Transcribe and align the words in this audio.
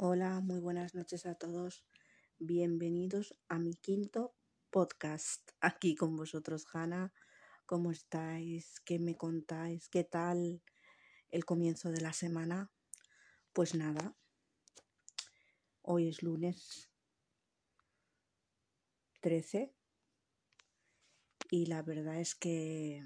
Hola, 0.00 0.38
muy 0.38 0.60
buenas 0.60 0.94
noches 0.94 1.26
a 1.26 1.34
todos. 1.34 1.84
Bienvenidos 2.38 3.36
a 3.48 3.58
mi 3.58 3.74
quinto 3.74 4.32
podcast. 4.70 5.50
Aquí 5.60 5.96
con 5.96 6.14
vosotros, 6.14 6.68
Hanna. 6.72 7.12
¿Cómo 7.66 7.90
estáis? 7.90 8.78
¿Qué 8.84 9.00
me 9.00 9.16
contáis? 9.16 9.88
¿Qué 9.88 10.04
tal 10.04 10.62
el 11.30 11.44
comienzo 11.44 11.90
de 11.90 12.00
la 12.00 12.12
semana? 12.12 12.70
Pues 13.52 13.74
nada. 13.74 14.14
Hoy 15.82 16.06
es 16.06 16.22
lunes 16.22 16.92
13 19.20 19.74
y 21.50 21.66
la 21.66 21.82
verdad 21.82 22.20
es 22.20 22.36
que, 22.36 23.02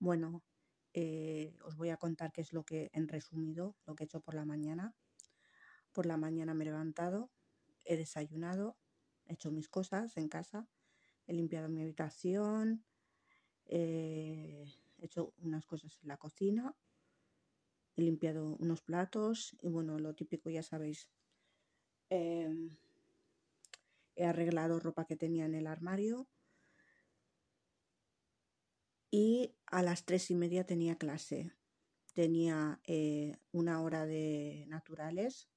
bueno, 0.00 0.42
eh, 0.92 1.56
os 1.62 1.76
voy 1.76 1.90
a 1.90 1.98
contar 1.98 2.32
qué 2.32 2.40
es 2.40 2.52
lo 2.52 2.64
que, 2.64 2.90
en 2.94 3.06
resumido, 3.06 3.76
lo 3.86 3.94
que 3.94 4.02
he 4.02 4.06
hecho 4.06 4.22
por 4.22 4.34
la 4.34 4.44
mañana. 4.44 4.96
Por 5.92 6.06
la 6.06 6.16
mañana 6.16 6.54
me 6.54 6.64
he 6.64 6.66
levantado, 6.66 7.30
he 7.84 7.96
desayunado, 7.96 8.76
he 9.26 9.34
hecho 9.34 9.50
mis 9.50 9.68
cosas 9.68 10.16
en 10.16 10.28
casa, 10.28 10.68
he 11.26 11.34
limpiado 11.34 11.68
mi 11.68 11.82
habitación, 11.82 12.84
eh, 13.66 14.64
he 14.98 15.04
hecho 15.04 15.34
unas 15.38 15.66
cosas 15.66 15.98
en 16.02 16.08
la 16.08 16.16
cocina, 16.16 16.74
he 17.96 18.02
limpiado 18.02 18.56
unos 18.58 18.80
platos 18.80 19.56
y 19.60 19.68
bueno, 19.68 19.98
lo 19.98 20.14
típico 20.14 20.48
ya 20.50 20.62
sabéis. 20.62 21.10
Em, 22.08 22.76
he 24.16 24.24
arreglado 24.24 24.80
ropa 24.80 25.06
que 25.06 25.16
tenía 25.16 25.44
en 25.44 25.54
el 25.54 25.66
armario 25.66 26.28
y 29.10 29.54
a 29.66 29.82
las 29.82 30.04
tres 30.04 30.30
y 30.30 30.34
media 30.34 30.64
tenía 30.64 30.96
clase. 30.96 31.52
Tenía 32.14 32.80
eh, 32.84 33.36
una 33.52 33.80
hora 33.82 34.04
de 34.04 34.66
naturales 34.68 35.51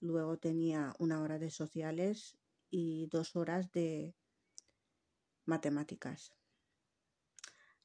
Luego 0.00 0.38
tenía 0.38 0.94
una 0.98 1.22
hora 1.22 1.38
de 1.38 1.50
sociales 1.50 2.38
y 2.70 3.06
dos 3.08 3.36
horas 3.36 3.70
de 3.72 4.14
matemáticas. 5.44 6.32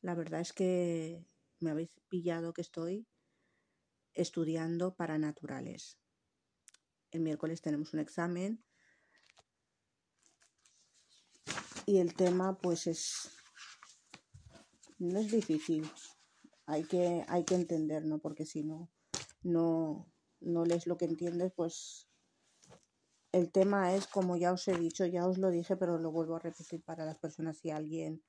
La 0.02 0.16
verdad 0.16 0.40
es 0.40 0.54
que 0.54 1.26
me 1.60 1.72
habéis 1.72 1.90
pillado 2.08 2.54
que 2.54 2.62
estoy 2.62 3.08
estudiando 4.14 4.96
para 4.96 5.18
naturales. 5.18 5.98
El 7.12 7.22
miércoles 7.22 7.62
tenemos 7.62 7.94
un 7.94 8.00
examen 8.00 8.64
y 11.86 11.98
el 11.98 12.14
tema 12.16 12.58
pues 12.58 12.88
es 12.88 13.32
no 15.00 15.20
es 15.20 15.32
difícil. 15.32 15.90
Hay 16.66 16.86
que 16.86 17.26
hay 17.28 17.44
que 17.44 17.56
entenderlo 17.56 18.20
porque 18.20 18.46
si 18.46 18.64
no 18.64 18.90
no 19.44 20.12
no 20.46 20.66
lees 20.66 20.88
lo 20.88 20.98
que 20.98 21.06
entiendes, 21.06 21.52
pues 21.54 22.08
el 23.32 23.52
tema 23.52 23.94
es, 23.94 24.08
como 24.08 24.38
ya 24.38 24.54
os 24.54 24.68
he 24.68 24.78
dicho, 24.78 25.06
ya 25.06 25.28
os 25.28 25.38
lo 25.38 25.50
dije, 25.50 25.76
pero 25.76 25.98
lo 25.98 26.12
vuelvo 26.12 26.38
a 26.38 26.40
repetir 26.40 26.82
para 26.84 27.06
las 27.06 27.20
personas 27.20 27.58
si 27.58 27.70
alguien 27.70 28.24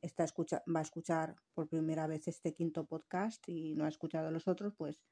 está 0.00 0.24
escucha, 0.24 0.62
va 0.74 0.80
a 0.80 0.82
escuchar 0.82 1.36
por 1.54 1.68
primera 1.68 2.06
vez 2.06 2.26
este 2.28 2.54
quinto 2.54 2.86
podcast 2.86 3.46
y 3.48 3.74
no 3.74 3.84
ha 3.84 3.88
escuchado 3.88 4.30
los 4.30 4.48
otros, 4.48 4.74
pues 4.76 5.02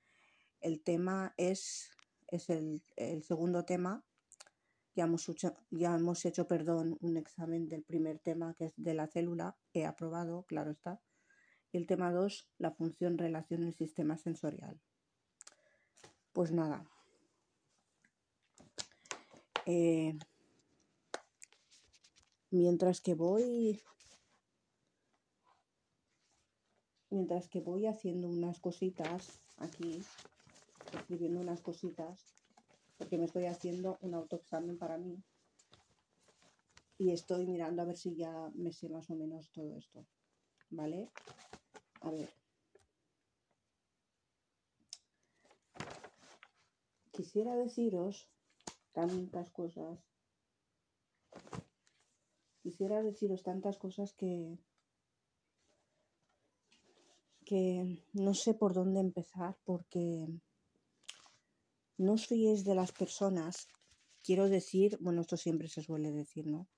el 0.60 0.82
tema 0.82 1.34
es, 1.36 1.90
es 2.28 2.50
el, 2.50 2.82
el 2.96 3.22
segundo 3.22 3.64
tema. 3.64 4.04
Ya 4.94 5.04
hemos, 5.04 5.28
hecho, 5.28 5.54
ya 5.70 5.94
hemos 5.94 6.24
hecho, 6.24 6.48
perdón, 6.48 6.98
un 7.00 7.16
examen 7.16 7.68
del 7.68 7.84
primer 7.84 8.18
tema, 8.18 8.54
que 8.54 8.66
es 8.66 8.72
de 8.76 8.94
la 8.94 9.06
célula, 9.06 9.56
he 9.72 9.86
aprobado, 9.86 10.44
claro 10.44 10.70
está. 10.72 11.00
Y 11.72 11.78
el 11.78 11.86
tema 11.86 12.10
2, 12.12 12.50
la 12.58 12.72
función 12.72 13.16
relación 13.16 13.62
en 13.62 13.68
el 13.68 13.74
sistema 13.74 14.16
sensorial. 14.16 14.80
Pues 16.32 16.52
nada. 16.52 16.86
Eh, 19.66 20.16
mientras 22.50 23.00
que 23.00 23.14
voy. 23.14 23.82
Mientras 27.10 27.48
que 27.48 27.60
voy 27.60 27.86
haciendo 27.86 28.28
unas 28.28 28.60
cositas 28.60 29.40
aquí, 29.58 30.00
escribiendo 30.92 31.40
unas 31.40 31.60
cositas, 31.60 32.36
porque 32.98 33.18
me 33.18 33.24
estoy 33.24 33.46
haciendo 33.46 33.98
un 34.00 34.14
autoexamen 34.14 34.78
para 34.78 34.96
mí. 34.96 35.22
Y 36.98 37.10
estoy 37.12 37.46
mirando 37.46 37.82
a 37.82 37.86
ver 37.86 37.96
si 37.96 38.14
ya 38.14 38.50
me 38.54 38.72
sé 38.72 38.88
más 38.88 39.10
o 39.10 39.16
menos 39.16 39.50
todo 39.50 39.76
esto. 39.76 40.06
¿Vale? 40.70 41.10
A 42.02 42.10
ver. 42.10 42.39
Quisiera 47.20 47.54
deciros 47.54 48.30
tantas 48.92 49.50
cosas. 49.50 49.98
Quisiera 52.62 53.02
deciros 53.02 53.42
tantas 53.42 53.76
cosas 53.76 54.14
que 54.14 54.58
que 57.44 57.62
no 58.14 58.32
sé 58.32 58.54
por 58.54 58.72
dónde 58.72 59.00
empezar 59.00 59.58
porque 59.64 60.28
no 61.98 62.12
os 62.12 62.26
fiéis 62.26 62.64
de 62.64 62.74
las 62.74 62.92
personas. 62.92 63.68
Quiero 64.22 64.48
decir, 64.48 64.96
bueno, 65.00 65.20
esto 65.20 65.36
siempre 65.36 65.68
se 65.68 65.82
suele 65.82 66.12
decir, 66.12 66.46
¿no? 66.46 66.68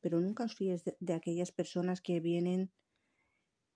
Pero 0.00 0.20
nunca 0.20 0.44
os 0.44 0.54
fíes 0.54 0.84
de, 0.84 0.96
de 1.00 1.14
aquellas 1.14 1.52
personas 1.52 2.00
que 2.00 2.20
vienen, 2.20 2.72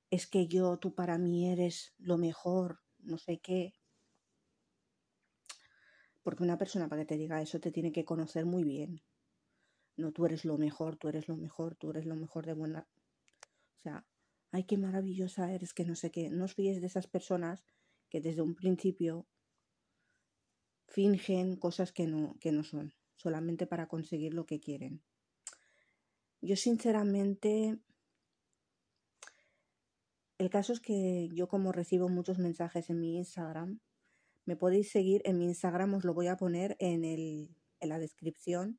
es 0.09 0.27
que 0.27 0.47
yo, 0.47 0.79
tú 0.79 0.95
para 0.95 1.19
mí 1.19 1.51
eres 1.51 1.95
lo 1.99 2.17
mejor, 2.17 2.81
no 3.01 3.19
sé 3.19 3.39
qué, 3.39 3.75
porque 6.27 6.43
una 6.43 6.59
persona 6.59 6.89
para 6.89 7.03
que 7.03 7.15
te 7.15 7.19
diga 7.19 7.41
eso 7.41 7.61
te 7.61 7.71
tiene 7.71 7.93
que 7.93 8.05
conocer 8.05 8.47
muy 8.47 8.65
bien. 8.65 9.01
No, 9.97 10.11
tú 10.11 10.27
eres 10.27 10.45
lo 10.45 10.59
mejor, 10.59 10.97
tú 10.97 11.07
eres 11.07 11.29
lo 11.29 11.37
mejor, 11.37 11.77
tú 11.77 11.91
eres 11.91 12.05
lo 12.05 12.17
mejor 12.17 12.47
de 12.47 12.53
buena. 12.53 12.89
O 13.79 13.81
sea, 13.81 14.05
ay, 14.51 14.65
qué 14.65 14.77
maravillosa 14.77 15.53
eres, 15.53 15.73
que 15.73 15.85
no 15.85 15.95
sé 15.95 16.11
qué. 16.11 16.29
No 16.29 16.47
os 16.47 16.55
fíes 16.55 16.81
de 16.81 16.89
esas 16.89 17.07
personas 17.07 17.65
que 18.09 18.21
desde 18.21 18.43
un 18.43 18.57
principio 18.57 19.29
fingen 20.89 21.55
cosas 21.55 21.93
que 21.93 22.09
no, 22.09 22.35
que 22.41 22.51
no 22.51 22.65
son, 22.65 22.93
solamente 23.15 23.69
para 23.69 23.87
conseguir 23.87 24.35
lo 24.35 24.47
que 24.47 24.59
quieren. 24.59 25.05
Yo 26.41 26.57
sinceramente, 26.57 27.79
el 30.39 30.51
caso 30.51 30.73
es 30.73 30.81
que 30.81 31.29
yo 31.33 31.47
como 31.47 31.71
recibo 31.71 32.09
muchos 32.09 32.41
mensajes 32.41 32.91
en 32.91 32.99
mi 32.99 33.17
Instagram, 33.17 33.79
me 34.47 34.57
podéis 34.57 34.91
seguir 34.91 35.23
en 35.25 35.39
mi 35.39 35.45
Instagram, 35.47 35.95
os 35.95 36.05
lo 36.05 36.15
voy 36.15 36.29
a 36.29 36.37
poner 36.37 36.77
en, 36.79 37.05
el, 37.05 37.57
en 37.81 37.89
la 37.89 37.99
descripción 37.99 38.79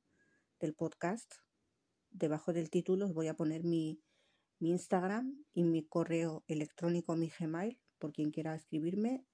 del 0.61 0.73
podcast. 0.73 1.29
Debajo 2.09 2.53
del 2.53 2.69
título 2.69 3.05
os 3.05 3.13
voy 3.13 3.27
a 3.27 3.35
poner 3.35 3.65
mi, 3.65 4.01
mi 4.59 4.71
Instagram 4.71 5.45
y 5.53 5.63
mi 5.63 5.85
correo 5.85 6.45
electrónico, 6.47 7.17
mi 7.17 7.29
Gmail, 7.29 7.81
por 7.99 8.13
quien 8.13 8.31
quiera 8.31 8.55
escribirme. 8.55 9.25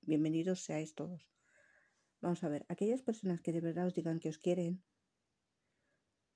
Bienvenidos 0.00 0.60
seáis 0.60 0.94
todos. 0.94 1.30
Vamos 2.22 2.42
a 2.42 2.48
ver, 2.48 2.64
aquellas 2.68 3.02
personas 3.02 3.42
que 3.42 3.52
de 3.52 3.60
verdad 3.60 3.86
os 3.86 3.94
digan 3.94 4.18
que 4.18 4.30
os 4.30 4.38
quieren, 4.38 4.82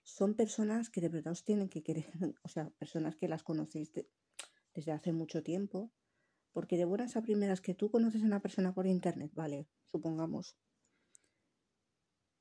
son 0.02 0.34
personas 0.34 0.90
que 0.90 1.00
de 1.00 1.08
verdad 1.08 1.32
os 1.32 1.44
tienen 1.44 1.70
que 1.70 1.82
querer, 1.82 2.12
o 2.42 2.48
sea, 2.48 2.68
personas 2.78 3.16
que 3.16 3.28
las 3.28 3.42
conocéis 3.42 3.90
desde 4.74 4.92
hace 4.92 5.14
mucho 5.14 5.42
tiempo, 5.42 5.90
porque 6.54 6.78
de 6.78 6.86
buenas 6.86 7.16
a 7.16 7.22
primeras 7.22 7.60
que 7.60 7.74
tú 7.74 7.90
conoces 7.90 8.22
a 8.22 8.26
una 8.26 8.40
persona 8.40 8.72
por 8.72 8.86
internet, 8.86 9.32
vale, 9.34 9.68
supongamos. 9.88 10.56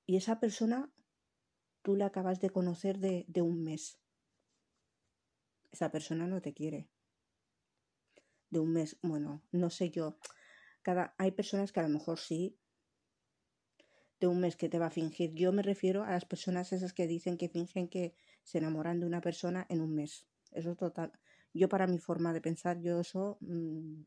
Y 0.05 0.17
esa 0.17 0.39
persona 0.39 0.93
tú 1.81 1.95
la 1.95 2.05
acabas 2.05 2.39
de 2.39 2.51
conocer 2.51 2.99
de, 2.99 3.25
de 3.27 3.41
un 3.41 3.63
mes. 3.63 3.99
Esa 5.71 5.91
persona 5.91 6.27
no 6.27 6.41
te 6.41 6.53
quiere. 6.53 6.89
De 8.51 8.59
un 8.59 8.71
mes, 8.71 8.99
bueno, 9.01 9.41
no 9.51 9.71
sé 9.71 9.89
yo. 9.89 10.19
Cada, 10.83 11.15
hay 11.17 11.31
personas 11.31 11.71
que 11.71 11.79
a 11.79 11.83
lo 11.83 11.89
mejor 11.89 12.19
sí, 12.19 12.59
de 14.19 14.27
un 14.27 14.39
mes 14.39 14.55
que 14.55 14.69
te 14.69 14.77
va 14.77 14.85
a 14.85 14.91
fingir. 14.91 15.33
Yo 15.33 15.51
me 15.51 15.63
refiero 15.63 16.03
a 16.03 16.11
las 16.11 16.25
personas 16.25 16.71
esas 16.71 16.93
que 16.93 17.07
dicen 17.07 17.35
que 17.35 17.49
fingen 17.49 17.87
que 17.87 18.13
se 18.43 18.59
enamoran 18.59 18.99
de 18.99 19.07
una 19.07 19.21
persona 19.21 19.65
en 19.69 19.81
un 19.81 19.95
mes. 19.95 20.27
Eso 20.51 20.71
es 20.71 20.77
total. 20.77 21.11
Yo 21.53 21.69
para 21.69 21.87
mi 21.87 21.99
forma 21.99 22.33
de 22.33 22.41
pensar, 22.41 22.79
yo 22.79 22.99
eso 22.99 23.37
mmm, 23.41 24.03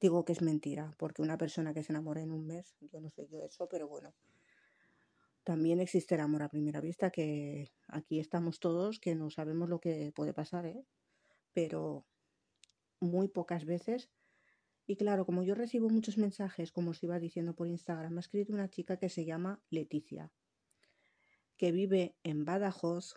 digo 0.00 0.24
que 0.24 0.32
es 0.32 0.42
mentira, 0.42 0.94
porque 0.98 1.22
una 1.22 1.38
persona 1.38 1.74
que 1.74 1.82
se 1.82 1.92
enamora 1.92 2.22
en 2.22 2.32
un 2.32 2.46
mes, 2.46 2.76
yo 2.80 3.00
no 3.00 3.10
sé 3.10 3.28
yo 3.28 3.42
eso, 3.42 3.68
pero 3.68 3.88
bueno. 3.88 4.14
También 5.44 5.80
existe 5.80 6.14
el 6.14 6.20
amor 6.20 6.42
a 6.42 6.50
primera 6.50 6.80
vista, 6.80 7.10
que 7.10 7.72
aquí 7.86 8.20
estamos 8.20 8.60
todos, 8.60 9.00
que 9.00 9.14
no 9.14 9.30
sabemos 9.30 9.68
lo 9.68 9.80
que 9.80 10.12
puede 10.14 10.34
pasar, 10.34 10.66
¿eh? 10.66 10.84
Pero 11.54 12.04
muy 13.00 13.28
pocas 13.28 13.64
veces. 13.64 14.10
Y 14.86 14.96
claro, 14.96 15.24
como 15.24 15.42
yo 15.42 15.54
recibo 15.54 15.88
muchos 15.88 16.18
mensajes, 16.18 16.72
como 16.72 16.90
os 16.90 17.02
iba 17.02 17.18
diciendo 17.18 17.54
por 17.54 17.68
Instagram, 17.68 18.12
me 18.12 18.18
ha 18.18 18.20
escrito 18.20 18.52
una 18.52 18.68
chica 18.68 18.98
que 18.98 19.08
se 19.08 19.24
llama 19.24 19.62
Leticia, 19.70 20.32
que 21.56 21.72
vive 21.72 22.16
en 22.22 22.44
Badajoz, 22.44 23.16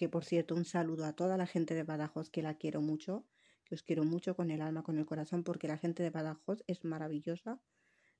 que 0.00 0.08
por 0.08 0.24
cierto 0.24 0.54
un 0.54 0.64
saludo 0.64 1.04
a 1.04 1.12
toda 1.12 1.36
la 1.36 1.46
gente 1.46 1.74
de 1.74 1.82
Badajoz 1.82 2.30
que 2.30 2.40
la 2.40 2.54
quiero 2.54 2.80
mucho, 2.80 3.26
que 3.66 3.74
os 3.74 3.82
quiero 3.82 4.02
mucho 4.02 4.34
con 4.34 4.50
el 4.50 4.62
alma, 4.62 4.82
con 4.82 4.96
el 4.96 5.04
corazón, 5.04 5.44
porque 5.44 5.68
la 5.68 5.76
gente 5.76 6.02
de 6.02 6.08
Badajoz 6.08 6.64
es 6.66 6.84
maravillosa. 6.84 7.60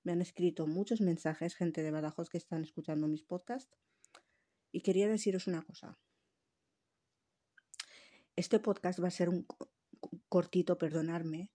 Me 0.02 0.12
han 0.12 0.20
escrito 0.20 0.66
muchos 0.66 1.00
mensajes, 1.00 1.54
gente 1.54 1.82
de 1.82 1.90
Badajoz 1.90 2.28
que 2.28 2.36
están 2.36 2.64
escuchando 2.64 3.08
mis 3.08 3.22
podcasts. 3.22 3.78
Y 4.70 4.82
quería 4.82 5.08
deciros 5.08 5.46
una 5.46 5.62
cosa. 5.62 5.98
Este 8.36 8.60
podcast 8.60 9.02
va 9.02 9.08
a 9.08 9.10
ser 9.10 9.30
un 9.30 9.46
cortito, 10.28 10.76
perdonarme, 10.76 11.50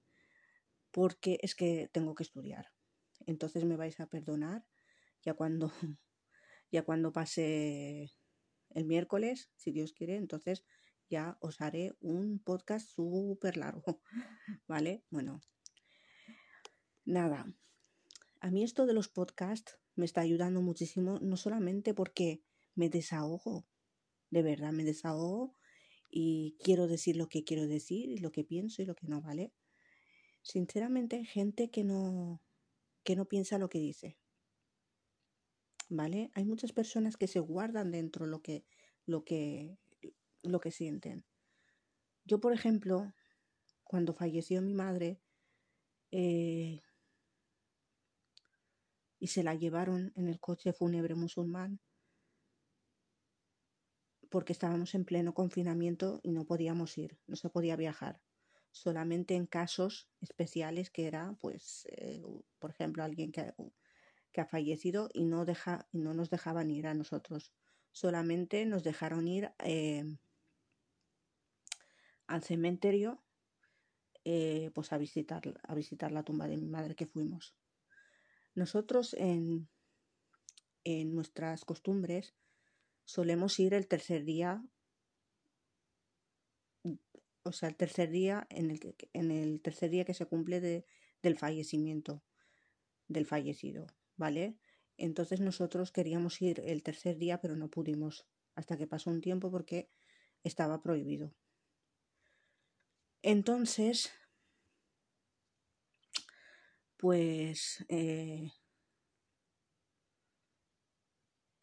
porque 0.89 1.37
es 1.43 1.53
que 1.53 1.87
tengo 1.93 2.15
que 2.15 2.23
estudiar. 2.23 2.71
Entonces 3.27 3.63
me 3.63 3.77
vais 3.77 3.99
a 3.99 4.07
perdonar 4.07 4.65
ya 5.21 5.35
cuando, 5.35 5.71
ya 6.71 6.81
cuando 6.83 7.13
pase 7.13 8.11
el 8.75 8.85
miércoles, 8.85 9.49
si 9.55 9.71
Dios 9.71 9.93
quiere, 9.93 10.17
entonces 10.17 10.63
ya 11.09 11.37
os 11.39 11.61
haré 11.61 11.93
un 12.01 12.39
podcast 12.39 12.87
súper 12.87 13.57
largo, 13.57 14.01
¿vale? 14.67 15.03
Bueno, 15.09 15.41
nada, 17.05 17.47
a 18.41 18.51
mí 18.51 18.63
esto 18.63 18.85
de 18.85 18.93
los 18.93 19.07
podcasts 19.07 19.79
me 19.95 20.05
está 20.05 20.21
ayudando 20.21 20.61
muchísimo, 20.61 21.19
no 21.21 21.37
solamente 21.37 21.93
porque 21.93 22.43
me 22.75 22.89
desahogo, 22.89 23.65
de 24.29 24.43
verdad 24.43 24.71
me 24.71 24.83
desahogo 24.83 25.55
y 26.11 26.57
quiero 26.61 26.87
decir 26.87 27.15
lo 27.15 27.29
que 27.29 27.43
quiero 27.43 27.67
decir 27.67 28.09
y 28.09 28.17
lo 28.17 28.31
que 28.31 28.43
pienso 28.43 28.81
y 28.81 28.85
lo 28.85 28.95
que 28.95 29.07
no, 29.07 29.21
¿vale? 29.21 29.53
Sinceramente, 30.41 31.23
gente 31.25 31.71
que 31.71 31.83
no, 31.83 32.43
que 33.03 33.15
no 33.15 33.25
piensa 33.25 33.57
lo 33.57 33.69
que 33.69 33.79
dice. 33.79 34.17
¿Vale? 35.87 36.31
Hay 36.33 36.45
muchas 36.45 36.71
personas 36.71 37.15
que 37.17 37.27
se 37.27 37.39
guardan 37.39 37.91
dentro 37.91 38.25
lo 38.25 38.41
que, 38.41 38.65
lo 39.05 39.23
que, 39.23 39.77
lo 40.41 40.59
que 40.59 40.71
sienten. 40.71 41.25
Yo, 42.25 42.39
por 42.39 42.53
ejemplo, 42.53 43.13
cuando 43.83 44.13
falleció 44.13 44.61
mi 44.61 44.73
madre 44.73 45.21
eh, 46.11 46.81
y 49.19 49.27
se 49.27 49.43
la 49.43 49.53
llevaron 49.53 50.11
en 50.15 50.27
el 50.27 50.39
coche 50.39 50.73
fúnebre 50.73 51.13
musulmán, 51.15 51.79
porque 54.29 54.53
estábamos 54.53 54.95
en 54.95 55.05
pleno 55.05 55.33
confinamiento 55.33 56.19
y 56.23 56.31
no 56.31 56.45
podíamos 56.45 56.97
ir, 56.97 57.17
no 57.27 57.35
se 57.35 57.49
podía 57.49 57.75
viajar. 57.75 58.21
Solamente 58.71 59.35
en 59.35 59.45
casos 59.45 60.09
especiales 60.19 60.89
que 60.89 61.07
era, 61.07 61.37
pues, 61.39 61.87
eh, 61.91 62.21
por 62.59 62.71
ejemplo, 62.71 63.03
alguien 63.03 63.31
que, 63.31 63.53
que, 64.35 64.41
ha 64.41 64.45
fallecido 64.45 65.09
y 65.13 65.25
no, 65.25 65.45
deja, 65.45 65.87
y 65.91 65.99
no 65.99 66.13
nos 66.13 66.29
dejaban 66.29 66.69
ir 66.69 66.87
a 66.87 66.93
nosotros. 66.93 67.53
Solamente 67.91 68.65
nos 68.65 68.83
dejaron 68.83 69.27
ir 69.27 69.51
eh, 69.59 70.03
al 72.27 72.43
cementerio 72.43 73.23
eh, 74.27 74.71
pues 74.73 74.91
a 74.91 74.97
visitar, 74.97 75.41
a 75.63 75.75
visitar 75.75 76.11
la 76.11 76.23
tumba 76.23 76.47
de 76.47 76.57
mi 76.57 76.67
madre 76.67 76.95
que 76.95 77.05
fuimos. 77.05 77.55
Nosotros 78.55 79.13
en, 79.13 79.69
en 80.83 81.13
nuestras 81.13 81.63
costumbres 81.63 82.35
solemos 83.03 83.59
ir 83.59 83.73
el 83.73 83.87
tercer 83.87 84.25
día, 84.25 84.63
o 87.43 87.51
sea, 87.51 87.69
el 87.69 87.75
tercer 87.75 88.09
día 88.09 88.47
en 88.49 88.71
el, 88.71 88.79
que, 88.79 88.95
en 89.13 89.29
el 89.29 89.61
tercer 89.61 89.91
día 89.91 90.05
que 90.05 90.15
se 90.15 90.25
cumple 90.25 90.59
de, 90.59 90.85
del 91.21 91.37
fallecimiento 91.37 92.23
del 93.07 93.27
fallecido, 93.27 93.85
¿vale? 94.17 94.57
Entonces 94.97 95.41
nosotros 95.41 95.91
queríamos 95.91 96.41
ir 96.41 96.61
el 96.65 96.83
tercer 96.83 97.17
día, 97.17 97.41
pero 97.41 97.55
no 97.55 97.69
pudimos 97.69 98.25
hasta 98.55 98.77
que 98.77 98.87
pasó 98.87 99.09
un 99.09 99.21
tiempo 99.21 99.51
porque 99.51 99.89
estaba 100.43 100.81
prohibido. 100.81 101.33
Entonces, 103.21 104.11
pues 106.97 107.83
eh, 107.89 108.51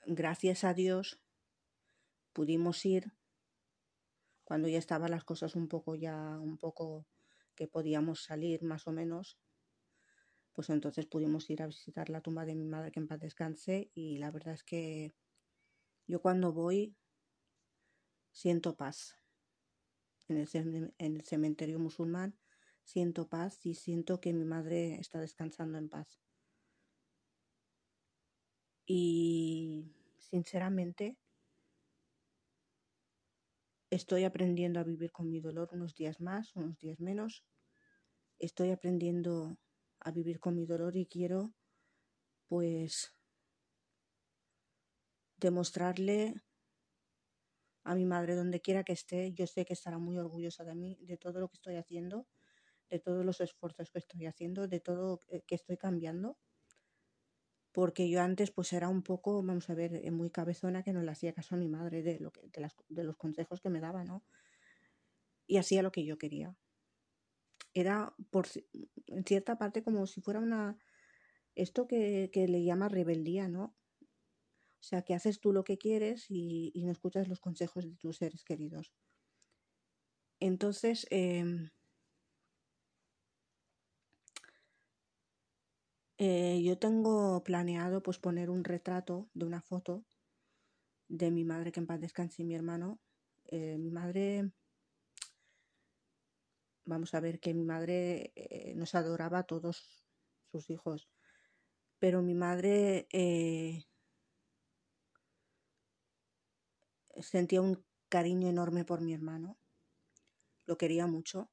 gracias 0.06 0.64
a 0.64 0.74
Dios 0.74 1.20
pudimos 2.32 2.84
ir 2.84 3.12
cuando 4.44 4.68
ya 4.68 4.78
estaban 4.78 5.10
las 5.10 5.24
cosas 5.24 5.54
un 5.54 5.68
poco 5.68 5.94
ya 5.94 6.38
un 6.38 6.58
poco 6.58 7.06
que 7.54 7.68
podíamos 7.68 8.24
salir 8.24 8.62
más 8.62 8.86
o 8.86 8.92
menos 8.92 9.38
pues 10.54 10.70
entonces 10.70 11.06
pudimos 11.06 11.48
ir 11.50 11.62
a 11.62 11.66
visitar 11.66 12.10
la 12.10 12.20
tumba 12.20 12.44
de 12.44 12.54
mi 12.54 12.66
madre 12.66 12.92
que 12.92 13.00
en 13.00 13.08
paz 13.08 13.20
descanse 13.20 13.90
y 13.94 14.18
la 14.18 14.30
verdad 14.30 14.54
es 14.54 14.62
que 14.62 15.12
yo 16.06 16.20
cuando 16.20 16.52
voy 16.52 16.96
siento 18.32 18.76
paz 18.76 19.16
en 20.28 20.94
el, 20.98 21.22
cementerio 21.24 21.78
musulmán, 21.78 22.38
siento 22.84 23.28
paz 23.28 23.64
y 23.66 23.74
siento 23.74 24.20
que 24.20 24.32
mi 24.32 24.44
madre 24.44 24.98
está 24.98 25.20
descansando 25.20 25.78
en 25.78 25.88
paz. 25.88 26.20
Y 28.86 29.84
sinceramente 30.18 31.18
estoy 33.90 34.24
aprendiendo 34.24 34.80
a 34.80 34.84
vivir 34.84 35.12
con 35.12 35.30
mi 35.30 35.40
dolor 35.40 35.68
unos 35.72 35.94
días 35.94 36.20
más, 36.20 36.54
unos 36.56 36.78
días 36.78 36.98
menos. 37.00 37.44
Estoy 38.38 38.70
aprendiendo 38.70 39.58
a 40.04 40.10
vivir 40.10 40.40
con 40.40 40.54
mi 40.56 40.66
dolor 40.66 40.96
y 40.96 41.06
quiero 41.06 41.54
pues 42.46 43.14
demostrarle 45.36 46.34
a 47.84 47.94
mi 47.94 48.04
madre 48.04 48.34
donde 48.34 48.60
quiera 48.60 48.84
que 48.84 48.92
esté. 48.92 49.32
Yo 49.32 49.46
sé 49.46 49.64
que 49.64 49.72
estará 49.72 49.98
muy 49.98 50.18
orgullosa 50.18 50.64
de 50.64 50.74
mí, 50.74 50.98
de 51.02 51.16
todo 51.16 51.40
lo 51.40 51.48
que 51.48 51.56
estoy 51.56 51.76
haciendo, 51.76 52.26
de 52.90 52.98
todos 53.00 53.24
los 53.24 53.40
esfuerzos 53.40 53.90
que 53.90 53.98
estoy 53.98 54.26
haciendo, 54.26 54.68
de 54.68 54.80
todo 54.80 55.20
eh, 55.28 55.42
que 55.46 55.54
estoy 55.54 55.76
cambiando. 55.76 56.38
Porque 57.72 58.08
yo 58.10 58.20
antes 58.20 58.50
pues 58.50 58.72
era 58.72 58.88
un 58.88 59.02
poco, 59.02 59.42
vamos 59.42 59.70
a 59.70 59.74
ver, 59.74 59.94
eh, 59.94 60.10
muy 60.10 60.30
cabezona 60.30 60.82
que 60.82 60.92
no 60.92 61.02
le 61.02 61.10
hacía 61.10 61.32
caso 61.32 61.54
a 61.54 61.58
mi 61.58 61.68
madre 61.68 62.02
de, 62.02 62.20
lo 62.20 62.30
que, 62.30 62.42
de, 62.48 62.60
las, 62.60 62.76
de 62.88 63.04
los 63.04 63.16
consejos 63.16 63.60
que 63.60 63.70
me 63.70 63.80
daba, 63.80 64.04
¿no? 64.04 64.22
Y 65.46 65.56
hacía 65.56 65.82
lo 65.82 65.90
que 65.90 66.04
yo 66.04 66.18
quería. 66.18 66.54
Era 67.74 68.14
por 68.30 68.46
en 69.06 69.24
cierta 69.24 69.58
parte 69.58 69.82
como 69.82 70.06
si 70.06 70.20
fuera 70.20 70.40
una 70.40 70.76
esto 71.54 71.86
que, 71.86 72.30
que 72.32 72.48
le 72.48 72.64
llama 72.64 72.88
rebeldía, 72.88 73.48
¿no? 73.48 73.74
O 74.82 74.84
sea, 74.84 75.02
que 75.02 75.14
haces 75.14 75.40
tú 75.40 75.52
lo 75.52 75.62
que 75.62 75.78
quieres 75.78 76.26
y, 76.28 76.72
no 76.84 76.90
escuchas 76.90 77.28
los 77.28 77.38
consejos 77.38 77.84
de 77.84 77.94
tus 77.94 78.16
seres 78.16 78.42
queridos. 78.42 78.92
Entonces, 80.40 81.06
em, 81.10 81.70
eh, 86.18 86.60
yo 86.64 86.78
tengo 86.78 87.44
planeado 87.44 88.02
pues 88.02 88.18
poner 88.18 88.50
un 88.50 88.64
retrato 88.64 89.30
de 89.34 89.46
una 89.46 89.62
foto 89.62 90.04
de 91.06 91.30
mi 91.30 91.44
madre 91.44 91.70
que 91.70 91.78
en 91.78 91.86
paz 91.86 92.00
y 92.38 92.44
mi 92.44 92.56
hermano. 92.56 92.98
Eh, 93.44 93.78
mi 93.78 93.90
madre, 93.92 94.50
vamos 96.92 97.14
a 97.14 97.20
ver 97.20 97.40
que 97.40 97.54
mi 97.54 97.64
madre 97.64 98.32
eh, 98.36 98.74
nos 98.76 98.94
adoraba 98.94 99.38
a 99.40 99.42
todos 99.44 100.04
sus 100.50 100.70
hijos, 100.70 101.08
pero 101.98 102.22
mi 102.22 102.34
madre 102.34 103.06
sentía 107.20 107.60
un 107.60 107.84
cariño 108.08 108.48
enorme 108.48 108.84
por 108.84 109.00
mi 109.00 109.14
hermano. 109.14 109.58
Lo 110.66 110.76
quería 110.76 111.06
mucho. 111.06 111.50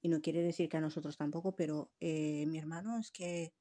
Y 0.00 0.08
no 0.08 0.20
quiere 0.20 0.42
decir 0.42 0.68
que 0.68 0.76
a 0.76 0.80
nosotros 0.80 1.16
tampoco, 1.16 1.54
pero 1.54 1.90
eh, 2.00 2.46
mi 2.46 2.58
hermano 2.58 2.98
es 2.98 3.10
que 3.10 3.52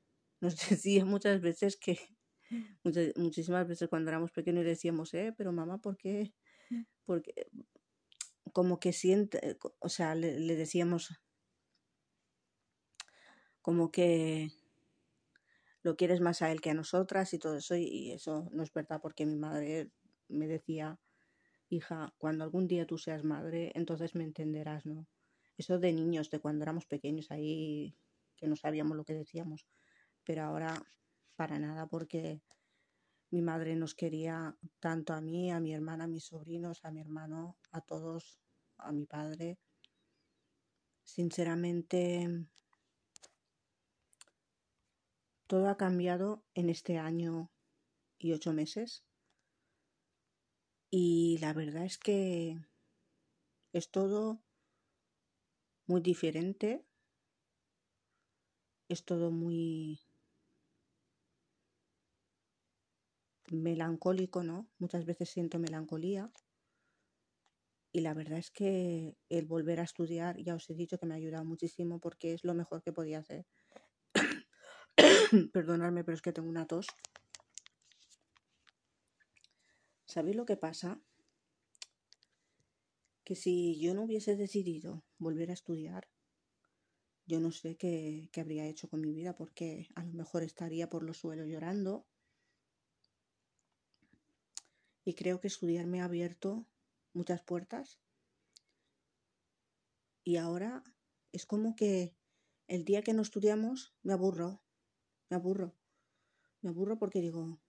nos 0.40 0.56
decía 0.68 1.04
muchas 1.04 1.40
veces 1.40 1.76
que, 1.76 1.98
muchísimas 3.16 3.66
veces 3.66 3.88
cuando 3.88 4.10
éramos 4.10 4.32
pequeños 4.32 4.64
decíamos, 4.64 5.14
eh, 5.14 5.32
pero 5.36 5.52
mamá, 5.52 5.78
¿por 5.78 5.96
qué? 5.96 6.34
Porque 7.04 7.48
como 8.52 8.78
que 8.80 8.92
siente, 8.92 9.58
o 9.80 9.88
sea, 9.88 10.14
le, 10.14 10.38
le 10.38 10.56
decíamos 10.56 11.10
como 13.62 13.90
que 13.90 14.50
lo 15.82 15.96
quieres 15.96 16.20
más 16.20 16.42
a 16.42 16.50
él 16.50 16.60
que 16.60 16.70
a 16.70 16.74
nosotras 16.74 17.32
y 17.34 17.38
todo 17.38 17.56
eso, 17.56 17.76
y 17.76 18.12
eso 18.12 18.48
no 18.52 18.62
es 18.62 18.72
verdad 18.72 19.00
porque 19.02 19.26
mi 19.26 19.36
madre 19.36 19.90
me 20.28 20.46
decía, 20.46 20.98
hija, 21.68 22.14
cuando 22.18 22.44
algún 22.44 22.66
día 22.66 22.86
tú 22.86 22.98
seas 22.98 23.24
madre, 23.24 23.72
entonces 23.74 24.14
me 24.14 24.24
entenderás, 24.24 24.86
¿no? 24.86 25.06
Eso 25.56 25.78
de 25.78 25.92
niños, 25.92 26.30
de 26.30 26.40
cuando 26.40 26.64
éramos 26.64 26.86
pequeños 26.86 27.30
ahí, 27.30 27.96
que 28.36 28.46
no 28.48 28.56
sabíamos 28.56 28.96
lo 28.96 29.04
que 29.04 29.14
decíamos, 29.14 29.66
pero 30.24 30.42
ahora 30.42 30.82
para 31.36 31.58
nada, 31.58 31.86
porque 31.86 32.42
mi 33.34 33.42
madre 33.42 33.74
nos 33.74 33.96
quería 33.96 34.56
tanto 34.78 35.12
a 35.12 35.20
mí, 35.20 35.50
a 35.50 35.58
mi 35.58 35.74
hermana, 35.74 36.04
a 36.04 36.06
mis 36.06 36.26
sobrinos, 36.26 36.84
a 36.84 36.92
mi 36.92 37.00
hermano, 37.00 37.58
a 37.72 37.80
todos, 37.80 38.38
a 38.78 38.92
mi 38.92 39.06
padre. 39.06 39.58
Sinceramente, 41.02 42.46
todo 45.48 45.68
ha 45.68 45.76
cambiado 45.76 46.44
en 46.54 46.70
este 46.70 46.96
año 46.98 47.50
y 48.20 48.32
ocho 48.34 48.52
meses. 48.52 49.04
Y 50.88 51.38
la 51.40 51.52
verdad 51.52 51.86
es 51.86 51.98
que 51.98 52.56
es 53.72 53.90
todo 53.90 54.38
muy 55.86 56.00
diferente. 56.00 56.86
es 58.88 59.04
todo 59.04 59.32
muy 59.32 60.03
melancólico, 63.50 64.42
¿no? 64.42 64.68
Muchas 64.78 65.04
veces 65.04 65.30
siento 65.30 65.58
melancolía. 65.58 66.30
Y 67.92 68.00
la 68.00 68.12
verdad 68.12 68.38
es 68.38 68.50
que 68.50 69.16
el 69.28 69.46
volver 69.46 69.78
a 69.78 69.84
estudiar, 69.84 70.36
ya 70.42 70.56
os 70.56 70.68
he 70.68 70.74
dicho 70.74 70.98
que 70.98 71.06
me 71.06 71.14
ha 71.14 71.16
ayudado 71.16 71.44
muchísimo 71.44 72.00
porque 72.00 72.34
es 72.34 72.42
lo 72.42 72.52
mejor 72.54 72.82
que 72.82 72.92
podía 72.92 73.20
hacer. 73.20 73.46
Perdonadme, 75.52 76.02
pero 76.02 76.16
es 76.16 76.22
que 76.22 76.32
tengo 76.32 76.48
una 76.48 76.66
tos. 76.66 76.86
¿Sabéis 80.06 80.36
lo 80.36 80.44
que 80.44 80.56
pasa? 80.56 81.00
Que 83.24 83.36
si 83.36 83.78
yo 83.78 83.94
no 83.94 84.02
hubiese 84.02 84.36
decidido 84.36 85.04
volver 85.18 85.50
a 85.50 85.54
estudiar, 85.54 86.08
yo 87.26 87.40
no 87.40 87.52
sé 87.52 87.76
qué, 87.76 88.28
qué 88.32 88.40
habría 88.40 88.66
hecho 88.66 88.88
con 88.88 89.00
mi 89.00 89.12
vida 89.12 89.34
porque 89.34 89.88
a 89.94 90.04
lo 90.04 90.12
mejor 90.12 90.42
estaría 90.42 90.90
por 90.90 91.02
los 91.02 91.18
suelos 91.18 91.46
llorando. 91.46 92.06
Y 95.04 95.14
creo 95.14 95.40
que 95.40 95.48
estudiar 95.48 95.86
me 95.86 96.00
ha 96.00 96.04
abierto 96.04 96.66
muchas 97.12 97.42
puertas. 97.42 98.00
Y 100.24 100.36
ahora 100.36 100.82
es 101.32 101.44
como 101.44 101.76
que 101.76 102.16
el 102.66 102.84
día 102.84 103.02
que 103.02 103.12
no 103.12 103.22
estudiamos 103.22 103.94
me 104.02 104.14
aburro, 104.14 104.62
me 105.28 105.36
aburro, 105.36 105.76
me 106.62 106.70
aburro 106.70 106.98
porque 106.98 107.20
digo, 107.20 107.60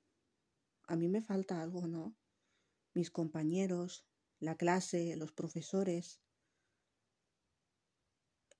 a 0.87 0.95
mí 0.95 1.09
me 1.09 1.21
falta 1.21 1.61
algo, 1.61 1.87
¿no? 1.87 2.15
Mis 2.93 3.11
compañeros, 3.11 4.05
la 4.39 4.55
clase, 4.55 5.17
los 5.17 5.33
profesores, 5.33 6.21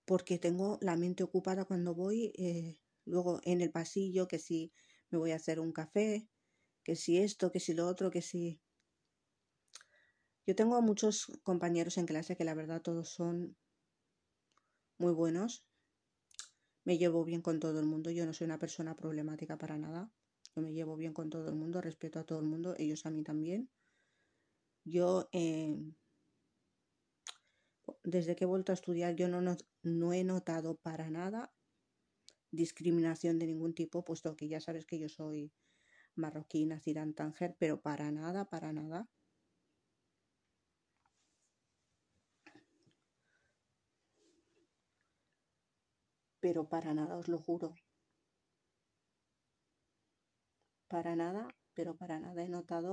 porque 0.06 0.38
tengo 0.38 0.78
la 0.82 0.96
mente 0.96 1.24
ocupada 1.24 1.66
cuando 1.66 1.96
voy, 1.96 2.34
eh, 2.38 2.82
luego 3.06 3.40
en 3.44 3.62
el 3.62 3.72
pasillo, 3.72 4.28
que 4.28 4.40
si 4.40 4.74
me 5.10 5.18
voy 5.18 5.32
a 5.32 5.38
hacer 5.38 5.60
un 5.60 5.72
café, 5.72 6.30
que 6.84 6.96
si 6.96 7.18
esto, 7.18 7.52
que 7.52 7.60
si 7.60 7.74
lo 7.74 7.88
otro, 7.88 8.12
que 8.12 8.22
si... 8.22 8.62
Yo 10.46 10.56
tengo 10.56 10.82
muchos 10.82 11.32
compañeros 11.44 11.98
en 11.98 12.06
clase 12.06 12.36
que 12.36 12.44
la 12.44 12.54
verdad 12.54 12.82
todos 12.82 13.10
son 13.10 13.56
muy 14.98 15.14
buenos. 15.14 15.66
Me 16.84 16.98
llevo 16.98 17.26
bien 17.26 17.42
con 17.42 17.60
todo 17.60 17.80
el 17.80 17.88
mundo. 17.88 18.12
Yo 18.12 18.26
no 18.26 18.34
soy 18.34 18.46
una 18.46 18.60
persona 18.60 18.96
problemática 18.96 19.58
para 19.58 19.78
nada. 19.78 20.12
Yo 20.56 20.62
me 20.62 20.72
llevo 20.72 20.96
bien 20.96 21.14
con 21.14 21.30
todo 21.30 21.50
el 21.50 21.56
mundo, 21.56 21.82
respeto 21.82 22.20
a 22.20 22.24
todo 22.26 22.40
el 22.40 22.46
mundo, 22.46 22.76
ellos 22.78 23.06
a 23.06 23.10
mí 23.10 23.24
también. 23.24 23.70
Yo, 24.86 25.28
eh, 25.32 25.76
desde 28.04 28.36
que 28.36 28.44
he 28.44 28.48
vuelto 28.48 28.72
a 28.72 28.76
estudiar, 28.76 29.16
yo 29.16 29.28
no, 29.28 29.42
no, 29.42 29.58
no 29.82 30.14
he 30.14 30.24
notado 30.24 30.76
para 30.78 31.10
nada 31.10 31.52
discriminación 32.52 33.38
de 33.38 33.48
ningún 33.48 33.74
tipo, 33.74 34.04
puesto 34.06 34.36
que 34.36 34.48
ya 34.48 34.62
sabes 34.62 34.86
que 34.86 35.00
yo 35.00 35.10
soy 35.10 35.52
marroquí, 36.16 36.66
nacida 36.66 37.02
en 37.02 37.14
Tánger, 37.14 37.56
pero 37.60 37.82
para 37.82 38.12
nada, 38.12 38.50
para 38.50 38.72
nada. 38.72 39.10
Pero 46.46 46.62
para 46.74 46.92
nada, 47.00 47.14
os 47.22 47.28
lo 47.34 47.40
juro. 47.48 47.70
Para 50.94 51.14
nada, 51.24 51.44
pero 51.76 51.92
para 52.00 52.20
nada 52.20 52.40
he 52.44 52.50
notado 52.58 52.92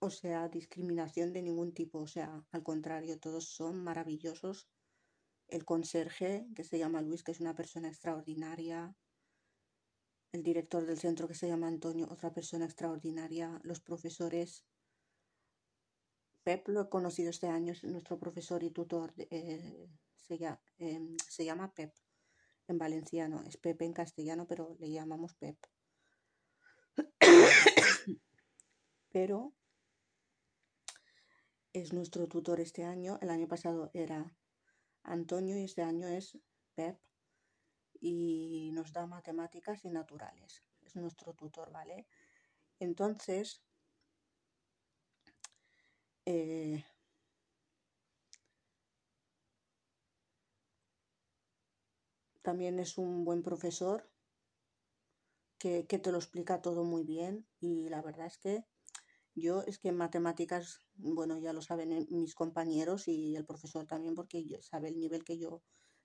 o 0.00 0.10
sea, 0.10 0.50
discriminación 0.58 1.32
de 1.32 1.40
ningún 1.40 1.72
tipo, 1.72 1.96
o 2.00 2.06
sea, 2.06 2.44
al 2.52 2.62
contrario, 2.62 3.18
todos 3.18 3.44
son 3.58 3.82
maravillosos. 3.88 4.68
El 5.48 5.64
conserje, 5.64 6.46
que 6.54 6.64
se 6.64 6.78
llama 6.78 7.00
Luis, 7.00 7.22
que 7.22 7.32
es 7.32 7.40
una 7.40 7.54
persona 7.54 7.88
extraordinaria. 7.88 8.94
El 10.32 10.42
director 10.42 10.84
del 10.84 10.98
centro, 10.98 11.26
que 11.26 11.40
se 11.40 11.48
llama 11.48 11.68
Antonio, 11.68 12.06
otra 12.10 12.34
persona 12.34 12.66
extraordinaria. 12.66 13.60
Los 13.62 13.80
profesores. 13.80 14.66
Pep 16.50 16.66
lo 16.66 16.80
he 16.80 16.88
conocido 16.88 17.30
este 17.30 17.46
año, 17.46 17.72
es 17.72 17.84
nuestro 17.84 18.18
profesor 18.18 18.64
y 18.64 18.72
tutor. 18.72 19.14
Eh, 19.16 19.88
se, 20.16 20.36
llama, 20.36 20.60
eh, 20.78 21.00
se 21.28 21.44
llama 21.44 21.72
Pep 21.72 21.94
en 22.66 22.76
valenciano. 22.76 23.44
Es 23.46 23.56
Pepe 23.56 23.84
en 23.84 23.92
castellano, 23.92 24.48
pero 24.48 24.76
le 24.80 24.90
llamamos 24.90 25.34
Pep. 25.34 25.56
pero 29.12 29.52
es 31.72 31.92
nuestro 31.92 32.26
tutor 32.26 32.58
este 32.58 32.82
año. 32.82 33.16
El 33.22 33.30
año 33.30 33.46
pasado 33.46 33.92
era 33.94 34.36
Antonio 35.04 35.56
y 35.56 35.62
este 35.62 35.82
año 35.82 36.08
es 36.08 36.36
Pep 36.74 36.98
y 38.00 38.70
nos 38.72 38.92
da 38.92 39.06
matemáticas 39.06 39.84
y 39.84 39.88
naturales. 39.90 40.64
Es 40.84 40.96
nuestro 40.96 41.32
tutor, 41.32 41.70
¿vale? 41.70 42.08
Entonces, 42.80 43.62
eh, 46.30 46.84
también 52.42 52.78
es 52.78 52.98
un 52.98 53.24
buen 53.24 53.42
profesor 53.42 54.06
que, 55.58 55.86
que 55.86 55.98
te 55.98 56.12
lo 56.12 56.18
explica 56.18 56.62
todo 56.62 56.84
muy 56.84 57.04
bien 57.04 57.46
y 57.60 57.88
la 57.88 58.02
verdad 58.02 58.26
es 58.26 58.38
que 58.38 58.64
yo 59.34 59.62
es 59.62 59.78
que 59.78 59.88
en 59.90 59.96
matemáticas, 59.96 60.82
bueno, 60.94 61.38
ya 61.38 61.52
lo 61.52 61.62
saben 61.62 61.92
eh, 61.92 62.06
mis 62.10 62.34
compañeros 62.34 63.08
y 63.08 63.36
el 63.36 63.46
profesor 63.46 63.86
también, 63.86 64.14
porque 64.14 64.44
sabe 64.62 64.88
el 64.88 64.98
nivel 64.98 65.24
que 65.24 65.38
yo 65.38 65.62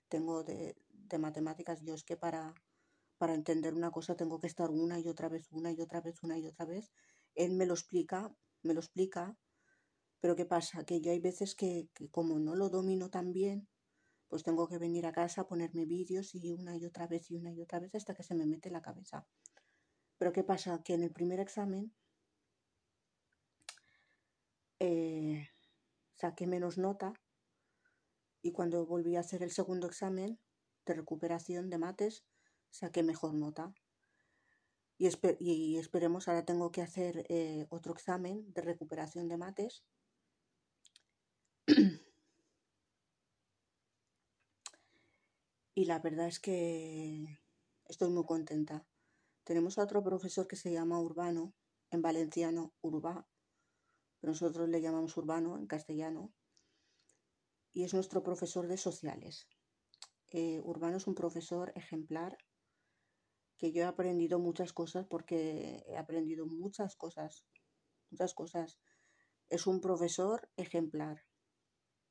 tengo 0.08 0.44
de, 0.44 0.76
de 0.90 1.18
matemáticas. 1.18 1.82
Yo 1.82 1.94
es 1.94 2.04
que 2.04 2.16
para, 2.16 2.54
para 3.18 3.34
entender 3.34 3.74
una 3.74 3.90
cosa 3.90 4.16
tengo 4.16 4.40
que 4.40 4.48
estar 4.48 4.70
una 4.70 5.00
y 5.00 5.08
otra 5.08 5.28
vez, 5.28 5.48
una 5.52 5.72
y 5.72 5.80
otra 5.80 6.00
vez, 6.00 6.22
una 6.22 6.38
y 6.38 6.46
otra 6.46 6.66
vez. 6.66 6.92
Él 7.34 7.52
me 7.54 7.66
lo 7.66 7.74
explica, 7.74 8.34
me 8.62 8.74
lo 8.74 8.80
explica, 8.80 9.36
pero 10.20 10.36
¿qué 10.36 10.44
pasa? 10.44 10.84
Que 10.84 11.00
yo 11.00 11.10
hay 11.12 11.20
veces 11.20 11.54
que, 11.54 11.88
como 12.10 12.38
no 12.38 12.54
lo 12.54 12.68
domino 12.68 13.10
tan 13.10 13.32
bien, 13.32 13.68
pues 14.28 14.42
tengo 14.42 14.68
que 14.68 14.78
venir 14.78 15.06
a 15.06 15.12
casa 15.12 15.42
a 15.42 15.46
ponerme 15.46 15.86
vídeos 15.86 16.34
y 16.34 16.50
una 16.50 16.76
y 16.76 16.84
otra 16.84 17.06
vez 17.06 17.30
y 17.30 17.36
una 17.36 17.52
y 17.52 17.60
otra 17.60 17.78
vez 17.78 17.94
hasta 17.94 18.14
que 18.14 18.22
se 18.22 18.34
me 18.34 18.46
mete 18.46 18.70
la 18.70 18.82
cabeza. 18.82 19.26
Pero 20.18 20.32
¿qué 20.32 20.42
pasa? 20.42 20.82
Que 20.82 20.94
en 20.94 21.02
el 21.02 21.12
primer 21.12 21.40
examen 21.40 21.94
eh, 24.80 25.48
saqué 26.14 26.46
menos 26.46 26.78
nota 26.78 27.12
y 28.42 28.52
cuando 28.52 28.86
volví 28.86 29.16
a 29.16 29.20
hacer 29.20 29.42
el 29.42 29.50
segundo 29.50 29.86
examen 29.86 30.38
de 30.86 30.94
recuperación 30.94 31.70
de 31.70 31.78
mates 31.78 32.24
saqué 32.70 33.02
mejor 33.02 33.34
nota. 33.34 33.72
Y, 34.98 35.08
y 35.40 35.76
esperemos, 35.76 36.28
ahora 36.28 36.44
tengo 36.44 36.70
que 36.70 36.82
hacer 36.82 37.26
eh, 37.28 37.66
otro 37.68 37.92
examen 37.92 38.52
de 38.52 38.62
recuperación 38.62 39.28
de 39.28 39.36
mates. 39.36 39.84
Y 45.76 45.84
la 45.84 45.98
verdad 45.98 46.26
es 46.26 46.40
que 46.40 47.38
estoy 47.84 48.08
muy 48.08 48.24
contenta. 48.24 48.86
Tenemos 49.44 49.78
a 49.78 49.82
otro 49.82 50.02
profesor 50.02 50.48
que 50.48 50.56
se 50.56 50.72
llama 50.72 50.98
Urbano, 50.98 51.52
en 51.90 52.00
valenciano 52.00 52.72
Urba, 52.80 53.28
nosotros 54.22 54.70
le 54.70 54.80
llamamos 54.80 55.14
Urbano 55.18 55.58
en 55.58 55.66
castellano, 55.66 56.32
y 57.74 57.84
es 57.84 57.92
nuestro 57.92 58.22
profesor 58.22 58.66
de 58.68 58.78
sociales. 58.78 59.48
Eh, 60.28 60.62
Urbano 60.64 60.96
es 60.96 61.06
un 61.06 61.14
profesor 61.14 61.72
ejemplar 61.76 62.38
que 63.58 63.70
yo 63.70 63.82
he 63.82 63.86
aprendido 63.86 64.38
muchas 64.38 64.72
cosas 64.72 65.04
porque 65.06 65.84
he 65.88 65.98
aprendido 65.98 66.46
muchas 66.46 66.96
cosas, 66.96 67.44
muchas 68.10 68.32
cosas. 68.32 68.80
Es 69.50 69.66
un 69.66 69.82
profesor 69.82 70.48
ejemplar, 70.56 71.26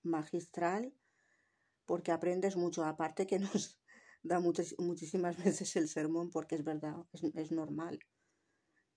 magistral, 0.04 0.94
porque 1.86 2.12
aprendes 2.12 2.56
mucho, 2.56 2.84
aparte 2.84 3.28
que 3.28 3.40
nos 3.40 3.80
da 4.24 4.40
muchas, 4.40 4.76
muchísimas 4.78 5.38
veces 5.44 5.76
el 5.76 5.88
sermón 5.88 6.30
porque 6.32 6.56
es 6.56 6.64
verdad, 6.64 6.96
es, 7.36 7.52
normal. 7.52 8.00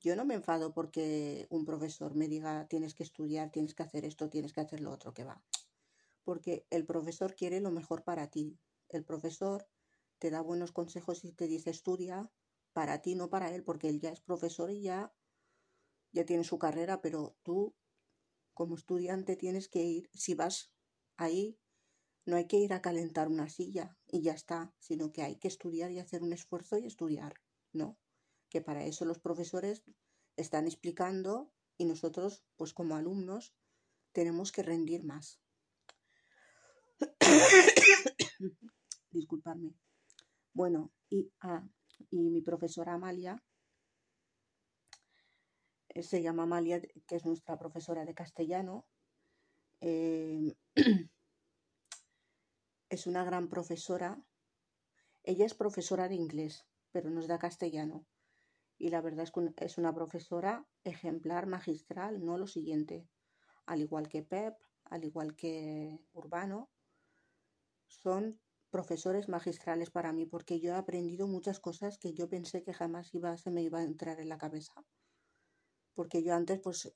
Yo 0.01 0.15
no 0.15 0.25
me 0.25 0.35
enfado 0.35 0.73
porque 0.73 1.47
un 1.51 1.65
profesor 1.65 2.15
me 2.15 2.29
diga 2.29 2.67
tienes 2.69 2.95
que 2.95 3.03
estudiar, 3.03 3.51
tienes 3.51 3.75
que 3.75 3.83
hacer 3.83 4.05
esto, 4.05 4.31
tienes 4.31 4.53
que 4.53 4.61
hacer 4.61 4.81
lo 4.81 4.93
otro 4.93 5.13
que 5.13 5.25
va. 5.25 5.43
Porque 6.23 6.67
el 6.71 6.87
profesor 6.87 7.35
quiere 7.35 7.61
lo 7.61 7.71
mejor 7.73 8.05
para 8.05 8.29
ti. 8.29 8.59
El 8.89 9.05
profesor 9.05 9.67
te 10.19 10.31
da 10.31 10.41
buenos 10.41 10.73
consejos 10.73 11.25
y 11.25 11.33
te 11.33 11.47
dice 11.47 11.71
estudia 11.71 12.31
para 12.73 13.03
ti, 13.03 13.17
no 13.17 13.29
para 13.29 13.53
él, 13.53 13.65
porque 13.65 13.89
él 13.89 13.99
ya 13.99 14.11
es 14.11 14.21
profesor 14.21 14.71
y 14.71 14.83
ya, 14.83 15.13
ya 16.13 16.25
tiene 16.25 16.45
su 16.45 16.59
carrera, 16.59 17.01
pero 17.01 17.37
tú 17.43 17.75
como 18.55 18.77
estudiante 18.77 19.37
tienes 19.37 19.69
que 19.69 19.83
ir, 19.83 20.11
si 20.13 20.35
vas 20.35 20.73
ahí, 21.17 21.59
no 22.29 22.37
hay 22.37 22.47
que 22.47 22.59
ir 22.59 22.75
a 22.75 22.83
calentar 22.83 23.29
una 23.29 23.49
silla 23.49 23.97
y 24.07 24.21
ya 24.21 24.35
está, 24.35 24.75
sino 24.79 25.13
que 25.13 25.23
hay 25.23 25.37
que 25.37 25.49
estudiar 25.49 25.91
y 25.93 25.99
hacer 25.99 26.23
un 26.23 26.35
esfuerzo 26.35 26.77
y 26.77 26.85
estudiar, 26.87 27.33
¿no? 27.73 27.97
que 28.51 28.61
para 28.61 28.85
eso 28.85 29.07
los 29.07 29.19
profesores 29.19 29.83
están 30.37 30.67
explicando 30.67 31.51
y 31.79 31.87
nosotros, 31.87 32.45
pues 32.57 32.75
como 32.75 32.97
alumnos, 32.97 33.55
tenemos 34.13 34.53
que 34.53 34.63
rendir 34.63 35.05
más. 35.05 35.41
Disculpadme. 39.11 39.73
Bueno, 40.53 40.93
y, 41.09 41.33
ah, 41.41 41.67
y 42.11 42.29
mi 42.29 42.43
profesora 42.43 42.93
Amalia, 42.93 43.43
eh, 45.89 46.03
se 46.03 46.23
llama 46.23 46.43
Amalia, 46.43 46.83
que 47.07 47.17
es 47.17 47.25
nuestra 47.25 47.59
profesora 47.59 48.05
de 48.05 48.15
castellano. 48.15 48.87
eh, 49.81 50.55
es 52.89 53.07
una 53.07 53.25
gran 53.25 53.49
profesora. 53.49 54.23
Ella 55.23 55.45
es 55.45 55.55
profesora 55.55 56.09
de 56.09 56.15
inglés, 56.15 56.67
pero 56.91 57.11
nos 57.11 57.27
da 57.27 57.39
castellano. 57.39 58.07
Y 58.79 58.91
la 58.91 59.01
verdad 59.01 59.25
es 59.25 59.33
que 59.33 59.65
es 59.65 59.79
una 59.79 59.95
profesora 59.95 60.67
ejemplar, 60.85 61.47
magistral, 61.47 62.25
no 62.25 62.39
lo 62.39 62.47
siguiente. 62.47 63.09
Al 63.67 63.81
igual 63.81 64.09
que 64.09 64.23
Pep, 64.23 64.55
al 64.85 65.05
igual 65.05 65.37
que 65.37 66.01
Urbano, 66.13 66.71
son 67.89 68.41
profesores 68.71 69.29
magistrales 69.29 69.91
para 69.91 70.13
mí 70.13 70.27
porque 70.27 70.61
yo 70.61 70.73
he 70.73 70.77
aprendido 70.77 71.27
muchas 71.27 71.59
cosas 71.59 71.99
que 71.99 72.13
yo 72.13 72.29
pensé 72.29 72.63
que 72.63 72.75
jamás 72.75 73.15
iba, 73.15 73.37
se 73.37 73.51
me 73.51 73.63
iba 73.63 73.81
a 73.81 73.85
entrar 73.85 74.21
en 74.21 74.29
la 74.29 74.39
cabeza. 74.39 74.73
Porque 75.95 76.23
yo 76.23 76.35
antes, 76.35 76.61
pues, 76.61 76.95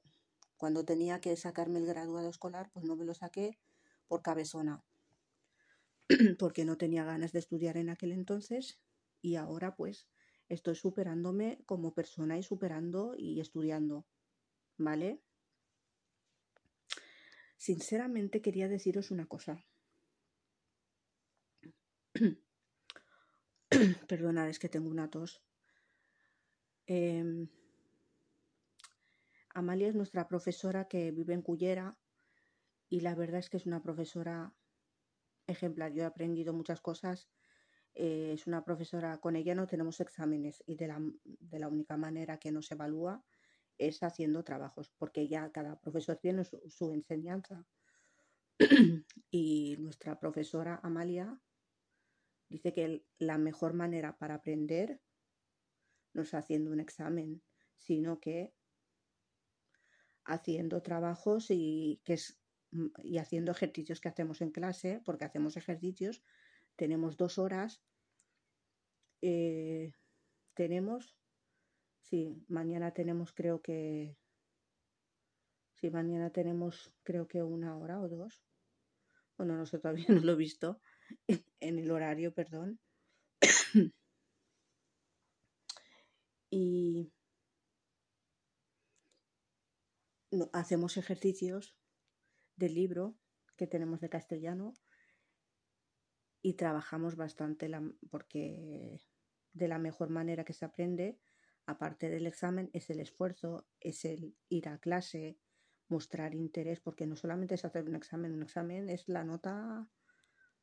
cuando 0.57 0.85
tenía 0.85 1.21
que 1.21 1.37
sacarme 1.37 1.81
el 1.81 1.87
graduado 1.87 2.31
escolar, 2.31 2.71
pues 2.73 2.85
no 2.85 2.95
me 2.95 3.05
lo 3.05 3.15
saqué 3.15 3.59
por 4.07 4.23
cabezona, 4.23 4.85
porque 6.39 6.65
no 6.65 6.77
tenía 6.77 7.05
ganas 7.05 7.33
de 7.33 7.39
estudiar 7.39 7.77
en 7.77 7.91
aquel 7.91 8.13
entonces 8.13 8.81
y 9.21 9.37
ahora 9.37 9.77
pues 9.77 10.09
estoy 10.49 10.75
superándome 10.75 11.63
como 11.67 11.95
persona 11.95 12.39
y 12.39 12.43
superando 12.43 13.15
y 13.17 13.41
estudiando, 13.41 14.07
¿vale? 14.77 15.23
Sinceramente 17.57 18.43
quería 18.43 18.69
deciros 18.69 19.11
una 19.11 19.27
cosa. 19.27 19.65
Perdonad, 24.09 24.49
es 24.49 24.59
que 24.59 24.69
tengo 24.69 24.91
una 24.91 25.11
tos. 25.11 25.43
Em, 26.87 27.49
Amalia 29.55 29.89
es 29.89 29.95
nuestra 29.95 30.29
profesora 30.29 30.89
que 30.89 31.13
vive 31.13 31.35
en 31.35 31.43
Cullera 31.43 31.97
y 32.89 33.01
la 33.01 33.15
verdad 33.15 33.39
es 33.39 33.49
que 33.49 33.57
es 33.57 33.67
una 33.67 33.83
profesora 33.83 34.53
ejemplar. 35.47 35.93
Yo 35.93 36.03
he 36.03 36.07
aprendido 36.07 36.53
muchas 36.53 36.81
cosas. 36.81 37.29
eh, 37.95 38.33
es 38.35 38.47
una 38.47 38.65
profesora, 38.65 39.19
con 39.19 39.37
ella 39.37 39.55
no 39.55 39.67
tenemos 39.67 40.01
exámenes 40.01 40.63
y 40.67 40.77
de 40.77 40.89
la, 40.89 40.99
de 41.25 41.59
la 41.59 41.69
única 41.69 41.97
manera 41.99 42.39
que 42.39 42.51
nos 42.51 42.71
evalúa 42.73 43.23
es 43.79 44.03
haciendo 44.03 44.45
trabajos, 44.45 44.91
porque 44.99 45.29
ya 45.29 45.51
cada 45.53 45.79
profesor 45.81 46.17
tiene 46.17 46.45
su, 46.45 46.61
su 46.69 46.93
enseñanza. 46.93 47.67
y 49.31 49.77
nuestra 49.79 50.19
profesora 50.19 50.81
Amalia 50.83 51.39
dice 52.49 52.73
que 52.73 53.05
la 53.19 53.39
mejor 53.39 53.75
manera 53.75 54.17
para 54.19 54.37
aprender 54.37 55.01
no 56.13 56.23
es 56.23 56.35
haciendo 56.35 56.71
un 56.71 56.81
examen, 56.81 57.43
sino 57.77 58.21
que 58.21 58.55
haciendo 60.25 60.83
trabajos 60.83 61.47
y, 61.51 62.01
que 62.05 62.15
es, 62.15 62.42
y 63.03 63.19
haciendo 63.19 63.53
ejercicios 63.53 64.01
que 64.01 64.09
hacemos 64.09 64.41
en 64.41 64.51
clase, 64.51 65.03
porque 65.05 65.25
hacemos 65.25 65.57
ejercicios, 65.57 66.23
tenemos 66.77 67.17
dos 67.17 67.39
horas, 67.39 67.83
eh, 69.21 69.93
tenemos, 70.55 71.17
sí, 72.01 72.45
mañana 72.49 72.93
tenemos 72.93 73.33
creo 73.33 73.61
que, 73.61 74.17
sí, 75.75 75.91
mañana 75.91 76.31
tenemos 76.31 76.95
creo 77.03 77.29
que 77.29 77.43
una 77.43 77.77
hora 77.77 78.01
o 78.01 78.09
dos, 78.09 78.43
bueno, 79.37 79.57
no 79.57 79.67
sé, 79.67 79.79
todavía 79.79 80.07
no 80.09 80.21
lo 80.21 80.33
he 80.33 80.37
visto 80.37 80.81
en 81.61 81.79
el 81.79 81.91
horario, 81.91 82.33
perdón, 82.35 82.81
y 86.51 87.11
hacemos 90.53 90.97
ejercicios 90.97 91.75
del 92.63 92.75
libro 92.75 93.19
que 93.57 93.67
tenemos 93.67 94.01
de 94.01 94.09
castellano 94.09 94.73
y 96.41 96.55
trabajamos 96.55 97.17
bastante 97.17 97.69
la- 97.69 97.93
porque 98.11 99.01
de 99.53 99.69
la 99.69 99.79
mejor 99.79 100.11
manera 100.11 100.45
que 100.45 100.53
se 100.53 100.65
aprende, 100.65 101.19
aparte 101.67 102.09
del 102.09 102.27
examen, 102.27 102.71
es 102.73 102.89
el 102.91 103.01
esfuerzo, 103.01 103.67
es 103.81 104.05
el 104.05 104.37
ir 104.49 104.69
a 104.69 104.79
clase, 104.79 105.41
mostrar 105.89 106.35
interés, 106.35 106.81
porque 106.81 107.07
no 107.07 107.17
solamente 107.17 107.57
es 107.57 107.65
hacer 107.65 107.85
un 107.89 107.97
examen, 107.97 108.33
un 108.33 108.43
examen 108.43 108.89
es 108.89 109.09
la 109.09 109.25
nota, 109.25 109.91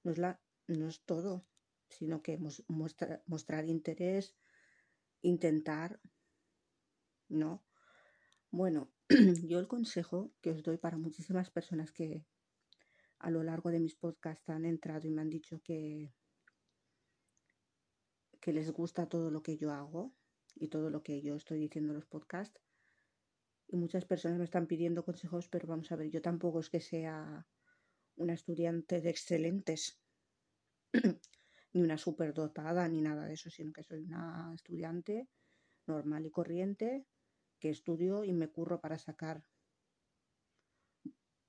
no 0.04 0.12
es, 0.12 0.18
la, 0.18 0.42
no 0.68 0.88
es 0.88 1.04
todo, 1.04 1.48
sino 1.90 2.22
que 2.22 2.40
mostrar 3.28 3.66
interés, 3.66 4.38
intentar, 5.22 6.02
¿no? 7.28 7.62
Bueno, 8.52 8.90
yo 9.50 9.58
el 9.58 9.68
consejo 9.68 10.32
que 10.40 10.52
os 10.52 10.62
doy 10.62 10.78
para 10.78 10.98
muchísimas 10.98 11.50
personas 11.50 11.92
que 11.92 12.26
a 13.18 13.32
lo 13.32 13.42
largo 13.44 13.72
de 13.72 13.80
mis 13.80 13.96
podcasts 13.96 14.48
han 14.50 14.66
entrado 14.66 15.08
y 15.08 15.10
me 15.10 15.22
han 15.22 15.30
dicho 15.30 15.62
que, 15.64 16.14
que 18.40 18.54
les 18.54 18.72
gusta 18.72 19.10
todo 19.10 19.32
lo 19.32 19.42
que 19.42 19.58
yo 19.58 19.72
hago 19.72 20.14
y 20.54 20.68
todo 20.68 20.92
lo 20.92 21.02
que 21.02 21.24
yo 21.24 21.36
estoy 21.36 21.60
diciendo 21.60 21.90
en 21.92 21.96
los 21.96 22.06
podcasts. 22.06 22.62
Y 23.68 23.78
muchas 23.78 24.06
personas 24.06 24.38
me 24.38 24.46
están 24.46 24.68
pidiendo 24.68 25.04
consejos, 25.04 25.48
pero 25.48 25.68
vamos 25.68 25.92
a 25.92 25.96
ver, 25.96 26.12
yo 26.12 26.22
tampoco 26.22 26.60
es 26.60 26.70
que 26.70 26.80
sea 26.80 27.48
una 28.16 28.34
estudiante 28.34 29.02
de 29.02 29.10
excelentes, 29.10 30.00
ni 31.74 31.82
una 31.82 31.98
superdotada, 31.98 32.88
ni 32.88 33.02
nada 33.02 33.26
de 33.26 33.34
eso, 33.34 33.50
sino 33.50 33.74
que 33.74 33.84
soy 33.84 34.04
una 34.04 34.52
estudiante 34.54 35.30
normal 35.88 36.28
y 36.28 36.32
corriente 36.32 37.08
que 37.60 37.70
estudio 37.70 38.24
y 38.24 38.34
me 38.34 38.50
curro 38.50 38.82
para 38.82 38.98
sacar 38.98 39.44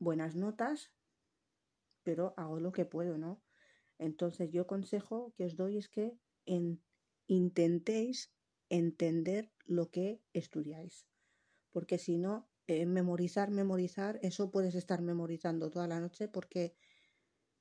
buenas 0.01 0.35
notas, 0.35 0.91
pero 2.03 2.35
hago 2.37 2.61
lo 2.61 2.73
que 2.73 2.85
puedo, 2.85 3.19
¿no? 3.19 3.43
Entonces 3.99 4.51
yo 4.51 4.67
consejo 4.67 5.33
que 5.37 5.45
os 5.47 5.57
doy 5.57 5.79
es 5.79 5.89
que 5.89 6.19
en- 6.47 6.83
intentéis 7.27 8.33
entender 8.71 9.53
lo 9.67 9.91
que 9.91 10.23
estudiáis, 10.33 11.07
porque 11.73 11.99
si 11.99 12.19
no, 12.19 12.51
eh, 12.69 12.87
memorizar, 12.87 13.51
memorizar, 13.51 14.19
eso 14.23 14.51
puedes 14.51 14.75
estar 14.77 15.03
memorizando 15.03 15.71
toda 15.71 15.89
la 15.89 16.01
noche 16.01 16.29
porque 16.29 16.77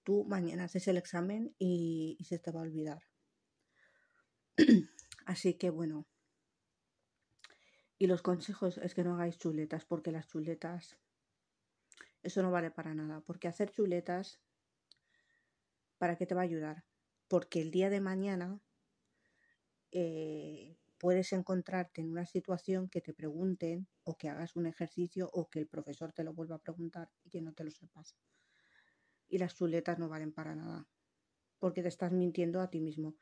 tú 0.04 0.26
mañana 0.26 0.66
haces 0.66 0.88
el 0.90 0.98
examen 0.98 1.56
y, 1.60 2.18
y 2.20 2.26
se 2.26 2.40
te 2.40 2.52
va 2.52 2.62
a 2.62 2.64
olvidar. 2.64 3.04
Así 5.26 5.56
que 5.56 5.70
bueno, 5.70 6.08
y 8.00 8.08
los 8.08 8.22
consejos 8.22 8.78
es 8.78 8.96
que 8.96 9.04
no 9.04 9.14
hagáis 9.14 9.38
chuletas, 9.38 9.84
porque 9.84 10.14
las 10.14 10.26
chuletas, 10.26 10.98
eso 12.24 12.42
no 12.42 12.50
vale 12.50 12.72
para 12.72 12.96
nada, 12.96 13.20
porque 13.20 13.50
hacer 13.50 13.72
chuletas, 13.72 14.40
¿para 15.98 16.16
qué 16.16 16.26
te 16.26 16.34
va 16.34 16.42
a 16.42 16.46
ayudar? 16.46 16.86
Porque 17.28 17.62
el 17.62 17.72
día 17.72 17.90
de 17.90 18.00
mañana 18.00 18.62
eh, 19.92 20.78
puedes 20.98 21.34
encontrarte 21.34 22.00
en 22.00 22.10
una 22.10 22.26
situación 22.26 22.88
que 22.88 23.02
te 23.02 23.14
pregunten 23.14 23.90
o 24.06 24.18
que 24.18 24.30
hagas 24.30 24.56
un 24.56 24.66
ejercicio 24.66 25.30
o 25.34 25.50
que 25.50 25.60
el 25.60 25.68
profesor 25.68 26.14
te 26.14 26.24
lo 26.24 26.34
vuelva 26.34 26.56
a 26.56 26.62
preguntar 26.62 27.12
y 27.26 27.30
que 27.30 27.42
no 27.42 27.54
te 27.54 27.66
lo 27.66 27.72
sepas. 27.72 28.16
Y 29.28 29.40
las 29.40 29.56
chuletas 29.56 30.00
no 30.00 30.08
valen 30.08 30.32
para 30.32 30.56
nada, 30.56 30.88
porque 31.60 31.82
te 31.82 31.90
estás 31.90 32.14
mintiendo 32.14 32.62
a 32.62 32.70
ti 32.70 32.80
mismo. 32.80 33.18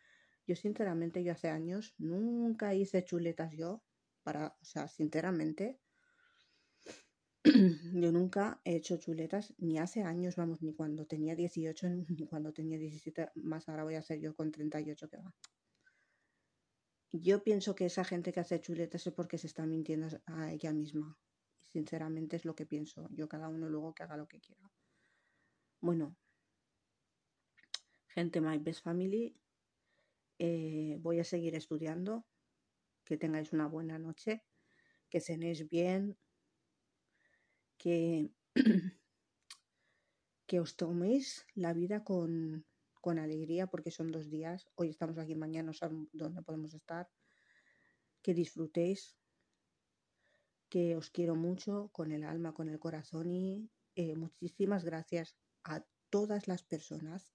Yo 0.46 0.56
sinceramente, 0.56 1.24
yo 1.24 1.32
hace 1.32 1.50
años 1.50 1.96
nunca 1.98 2.76
hice 2.76 3.04
chuletas 3.04 3.54
yo, 3.54 3.84
para, 4.28 4.58
o 4.62 4.66
sea, 4.66 4.90
sinceramente, 4.90 5.80
yo 7.94 8.12
nunca 8.12 8.60
he 8.66 8.76
hecho 8.76 8.98
chuletas, 8.98 9.54
ni 9.58 9.78
hace 9.78 10.04
años, 10.04 10.36
vamos, 10.36 10.62
ni 10.62 10.74
cuando 10.74 11.06
tenía 11.06 11.34
18, 11.34 11.88
ni 12.10 12.28
cuando 12.28 12.52
tenía 12.52 12.78
17, 12.78 13.30
más 13.36 13.70
ahora 13.70 13.86
voy 13.86 13.96
a 13.96 14.00
hacer 14.00 14.20
yo 14.20 14.36
con 14.36 14.52
38 14.52 15.08
que 15.08 15.16
va. 15.16 15.34
Yo 17.14 17.42
pienso 17.42 17.74
que 17.74 17.86
esa 17.86 18.04
gente 18.04 18.34
que 18.34 18.42
hace 18.42 18.60
chuletas 18.60 19.08
es 19.08 19.14
porque 19.14 19.38
se 19.38 19.48
está 19.48 19.66
mintiendo 19.66 20.10
a 20.26 20.52
ella 20.52 20.74
misma. 20.74 21.18
Sinceramente 21.62 22.36
es 22.36 22.44
lo 22.44 22.54
que 22.54 22.66
pienso. 22.66 23.08
Yo 23.12 23.30
cada 23.30 23.48
uno 23.48 23.70
luego 23.70 23.94
que 23.94 24.04
haga 24.04 24.18
lo 24.18 24.28
que 24.28 24.42
quiera. 24.42 24.70
Bueno, 25.80 26.18
gente, 28.10 28.42
my 28.42 28.58
best 28.58 28.84
family, 28.84 29.38
eh, 30.38 30.98
voy 31.00 31.22
a 31.22 31.24
seguir 31.24 31.56
estudiando. 31.56 32.26
Que 33.08 33.16
tengáis 33.16 33.54
una 33.54 33.68
buena 33.68 33.98
noche, 33.98 34.44
que 35.10 35.22
cenéis 35.22 35.70
bien, 35.70 36.18
que, 37.78 38.30
que 40.46 40.60
os 40.60 40.76
toméis 40.76 41.46
la 41.56 41.72
vida 41.72 42.04
con, 42.04 42.66
con 43.00 43.18
alegría 43.18 43.68
porque 43.68 43.92
son 43.92 44.12
dos 44.12 44.30
días. 44.30 44.68
Hoy 44.76 44.90
estamos 44.90 45.18
aquí, 45.18 45.36
mañana 45.36 45.68
no 45.68 45.74
sabemos 45.74 46.10
dónde 46.12 46.42
podemos 46.42 46.74
estar. 46.74 47.10
Que 48.22 48.34
disfrutéis, 48.34 49.16
que 50.68 50.98
os 50.98 51.10
quiero 51.10 51.36
mucho 51.36 51.90
con 51.94 52.12
el 52.12 52.26
alma, 52.26 52.54
con 52.54 52.68
el 52.68 52.78
corazón 52.78 53.32
y 53.32 53.72
eh, 53.96 54.18
muchísimas 54.18 54.84
gracias 54.84 55.38
a 55.64 55.86
todas 56.10 56.50
las 56.50 56.62
personas 56.64 57.34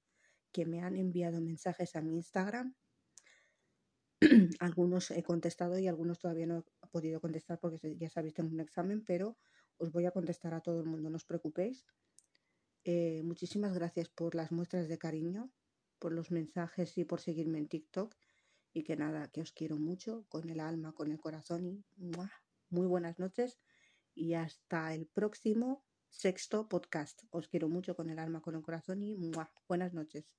que 0.52 0.66
me 0.66 0.82
han 0.82 0.96
enviado 0.96 1.40
mensajes 1.40 1.96
a 1.96 2.02
mi 2.02 2.16
Instagram. 2.16 2.76
algunos 4.60 5.10
he 5.10 5.22
contestado 5.22 5.78
y 5.78 5.88
algunos 5.88 6.18
todavía 6.18 6.46
no 6.46 6.58
he 6.58 6.86
podido 6.88 7.20
contestar 7.20 7.58
porque 7.58 7.96
ya 7.96 8.08
sabéis, 8.08 8.34
tengo 8.34 8.50
un 8.50 8.60
examen, 8.60 9.04
pero 9.04 9.36
os 9.78 9.90
voy 9.90 10.06
a 10.06 10.12
contestar 10.12 10.54
a 10.54 10.60
todo 10.60 10.80
el 10.80 10.86
mundo, 10.86 11.10
no 11.10 11.16
os 11.16 11.24
preocupéis. 11.24 11.84
Eh, 12.84 13.22
muchísimas 13.24 13.74
gracias 13.74 14.08
por 14.08 14.34
las 14.34 14.52
muestras 14.52 14.88
de 14.88 14.98
cariño, 14.98 15.50
por 15.98 16.12
los 16.12 16.30
mensajes 16.30 16.96
y 16.98 17.04
por 17.04 17.20
seguirme 17.20 17.58
en 17.58 17.68
TikTok. 17.68 18.14
Y 18.74 18.84
que 18.84 18.96
nada, 18.96 19.28
que 19.28 19.42
os 19.42 19.52
quiero 19.52 19.76
mucho, 19.76 20.24
con 20.28 20.48
el 20.48 20.60
alma, 20.60 20.92
con 20.94 21.10
el 21.10 21.20
corazón 21.20 21.66
y 21.66 21.84
muy 22.70 22.86
buenas 22.86 23.18
noches 23.18 23.58
y 24.14 24.34
hasta 24.34 24.94
el 24.94 25.06
próximo 25.06 25.84
sexto 26.08 26.68
podcast. 26.68 27.22
Os 27.30 27.48
quiero 27.48 27.68
mucho 27.68 27.94
con 27.94 28.10
el 28.10 28.18
alma, 28.18 28.40
con 28.40 28.54
el 28.54 28.62
corazón 28.62 29.02
y 29.02 29.30
buenas 29.68 29.92
noches. 29.92 30.34